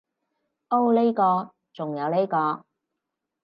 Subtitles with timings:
[0.69, 2.65] 噢呢個，仲有呢個